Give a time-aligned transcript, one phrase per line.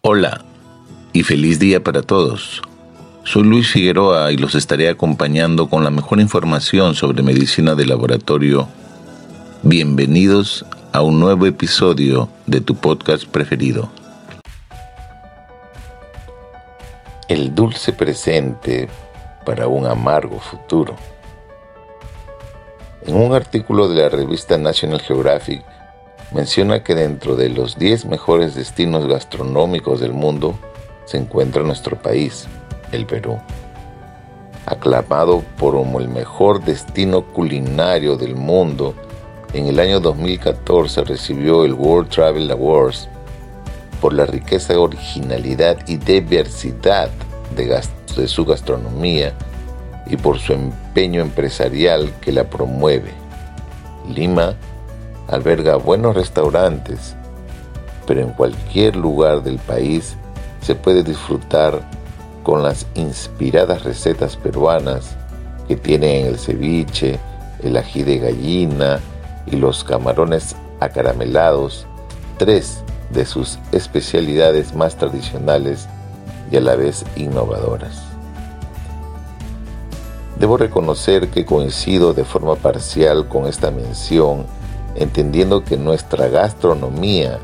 [0.00, 0.44] Hola
[1.12, 2.62] y feliz día para todos.
[3.24, 8.68] Soy Luis Figueroa y los estaré acompañando con la mejor información sobre medicina de laboratorio.
[9.64, 13.90] Bienvenidos a un nuevo episodio de tu podcast preferido.
[17.26, 18.88] El dulce presente
[19.44, 20.94] para un amargo futuro.
[23.04, 25.64] En un artículo de la revista National Geographic
[26.32, 30.58] menciona que dentro de los 10 mejores destinos gastronómicos del mundo
[31.06, 32.46] se encuentra nuestro país,
[32.92, 33.38] el Perú.
[34.66, 38.94] Aclamado como el mejor destino culinario del mundo,
[39.54, 43.08] en el año 2014 recibió el World Travel Awards
[44.02, 47.10] por la riqueza, originalidad y diversidad
[47.56, 47.80] de,
[48.16, 49.32] de su gastronomía
[50.06, 53.12] y por su empeño empresarial que la promueve.
[54.06, 54.54] Lima
[55.28, 57.14] alberga buenos restaurantes,
[58.06, 60.16] pero en cualquier lugar del país
[60.62, 61.80] se puede disfrutar
[62.42, 65.16] con las inspiradas recetas peruanas
[65.68, 67.18] que tienen el ceviche,
[67.62, 69.00] el ají de gallina
[69.46, 71.86] y los camarones acaramelados,
[72.38, 75.86] tres de sus especialidades más tradicionales
[76.50, 78.02] y a la vez innovadoras.
[80.38, 84.46] Debo reconocer que coincido de forma parcial con esta mención
[84.98, 87.38] entendiendo que nuestra gastronomía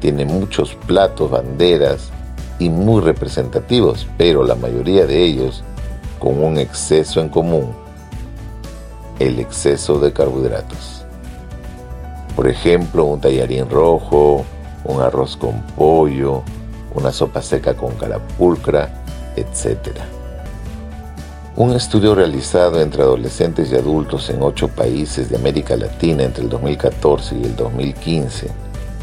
[0.00, 2.10] tiene muchos platos, banderas
[2.58, 5.64] y muy representativos, pero la mayoría de ellos
[6.18, 7.72] con un exceso en común,
[9.18, 11.04] el exceso de carbohidratos.
[12.36, 14.44] Por ejemplo, un tallarín rojo,
[14.84, 16.42] un arroz con pollo,
[16.94, 19.02] una sopa seca con carapulcra,
[19.36, 19.88] etc.
[21.56, 26.48] Un estudio realizado entre adolescentes y adultos en ocho países de América Latina entre el
[26.48, 28.46] 2014 y el 2015,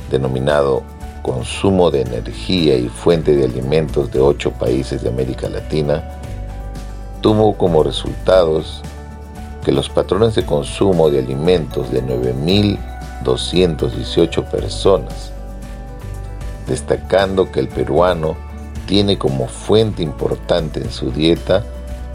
[0.10, 0.82] denominado
[1.22, 6.06] Consumo de Energía y Fuente de Alimentos de ocho países de América Latina,
[7.20, 8.82] tuvo como resultados
[9.66, 15.34] que los patrones de consumo de alimentos de 9.218 personas,
[16.66, 18.38] destacando que el peruano
[18.86, 21.66] tiene como fuente importante en su dieta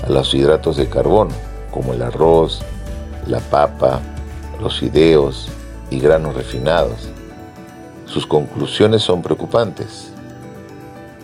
[0.03, 1.33] a los hidratos de carbono,
[1.71, 2.63] como el arroz,
[3.27, 4.01] la papa,
[4.61, 5.49] los fideos
[5.91, 7.09] y granos refinados.
[8.07, 10.13] Sus conclusiones son preocupantes.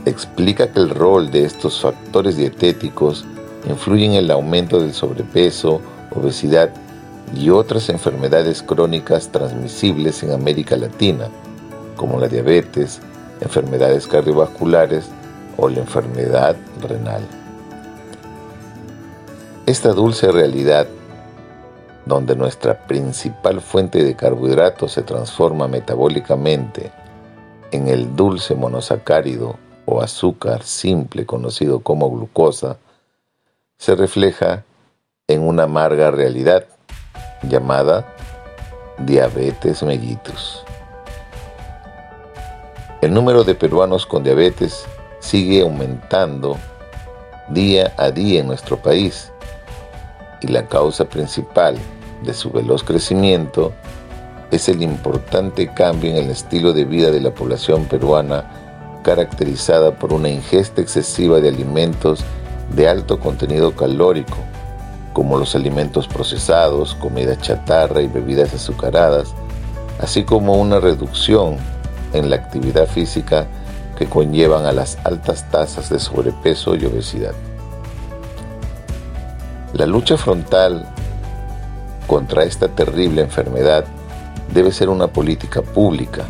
[0.05, 3.25] Explica que el rol de estos factores dietéticos
[3.69, 5.83] influye en el aumento del sobrepeso,
[6.15, 6.71] obesidad
[7.35, 11.29] y otras enfermedades crónicas transmisibles en América Latina,
[11.97, 13.01] como la diabetes,
[13.41, 15.07] enfermedades cardiovasculares
[15.57, 17.23] o la enfermedad renal.
[19.69, 20.87] Esta dulce realidad,
[22.07, 26.91] donde nuestra principal fuente de carbohidratos se transforma metabólicamente
[27.71, 32.79] en el dulce monosacárido o azúcar simple conocido como glucosa,
[33.77, 34.65] se refleja
[35.27, 36.65] en una amarga realidad
[37.43, 38.07] llamada
[38.97, 40.65] diabetes mellitus.
[43.03, 44.87] El número de peruanos con diabetes
[45.21, 46.57] sigue aumentando
[47.51, 49.31] día a día en nuestro país
[50.41, 51.77] y la causa principal
[52.23, 53.73] de su veloz crecimiento
[54.51, 58.45] es el importante cambio en el estilo de vida de la población peruana
[59.03, 62.21] caracterizada por una ingesta excesiva de alimentos
[62.75, 64.37] de alto contenido calórico,
[65.13, 69.35] como los alimentos procesados, comida chatarra y bebidas azucaradas,
[70.01, 71.57] así como una reducción
[72.13, 73.47] en la actividad física
[73.97, 77.35] que conllevan a las altas tasas de sobrepeso y obesidad.
[79.75, 80.87] La lucha frontal
[82.07, 83.85] contra esta terrible enfermedad
[84.55, 86.25] debe ser una política pública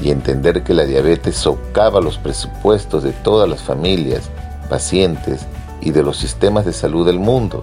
[0.00, 4.30] y entender que la diabetes socava los presupuestos de todas las familias,
[4.70, 5.46] pacientes
[5.80, 7.60] y de los sistemas de salud del mundo.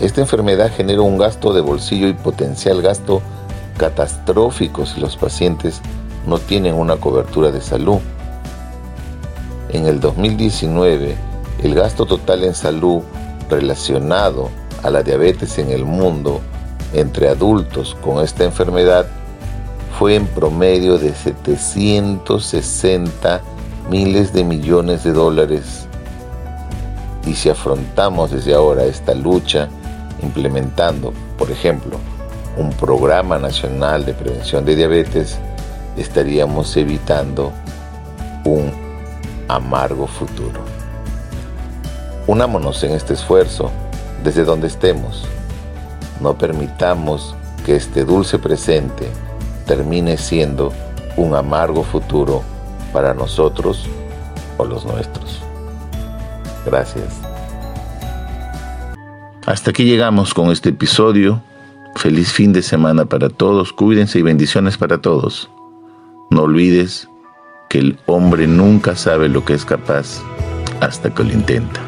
[0.00, 3.20] Esta enfermedad genera un gasto de bolsillo y potencial gasto
[3.76, 5.82] catastrófico si los pacientes
[6.26, 7.98] no tienen una cobertura de salud.
[9.70, 11.16] En el 2019,
[11.62, 13.02] el gasto total en salud
[13.48, 14.50] relacionado
[14.82, 16.40] a la diabetes en el mundo
[16.92, 19.06] entre adultos con esta enfermedad
[19.98, 23.42] fue en promedio de 760
[23.90, 25.88] miles de millones de dólares.
[27.26, 29.68] Y si afrontamos desde ahora esta lucha
[30.22, 31.98] implementando, por ejemplo,
[32.56, 35.36] un programa nacional de prevención de diabetes,
[35.96, 37.50] estaríamos evitando
[38.44, 38.70] un
[39.48, 40.77] amargo futuro.
[42.28, 43.72] Unámonos en este esfuerzo
[44.22, 45.26] desde donde estemos.
[46.20, 47.34] No permitamos
[47.64, 49.08] que este dulce presente
[49.66, 50.70] termine siendo
[51.16, 52.42] un amargo futuro
[52.92, 53.86] para nosotros
[54.58, 55.40] o los nuestros.
[56.66, 57.18] Gracias.
[59.46, 61.42] Hasta aquí llegamos con este episodio.
[61.96, 63.72] Feliz fin de semana para todos.
[63.72, 65.50] Cuídense y bendiciones para todos.
[66.30, 67.08] No olvides
[67.70, 70.20] que el hombre nunca sabe lo que es capaz
[70.82, 71.87] hasta que lo intenta.